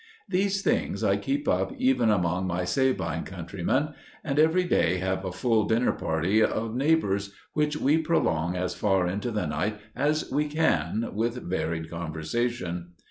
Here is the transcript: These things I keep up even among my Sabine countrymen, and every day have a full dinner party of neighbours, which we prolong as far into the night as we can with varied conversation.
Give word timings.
These 0.27 0.63
things 0.63 1.03
I 1.03 1.15
keep 1.15 1.47
up 1.47 1.75
even 1.77 2.09
among 2.09 2.47
my 2.47 2.63
Sabine 2.63 3.21
countrymen, 3.21 3.89
and 4.23 4.39
every 4.39 4.63
day 4.63 4.97
have 4.97 5.23
a 5.23 5.31
full 5.31 5.65
dinner 5.67 5.91
party 5.91 6.41
of 6.43 6.73
neighbours, 6.75 7.35
which 7.53 7.77
we 7.77 7.99
prolong 7.99 8.55
as 8.57 8.73
far 8.73 9.05
into 9.05 9.29
the 9.29 9.45
night 9.45 9.79
as 9.95 10.31
we 10.31 10.45
can 10.47 11.11
with 11.13 11.43
varied 11.47 11.87
conversation. 11.91 12.93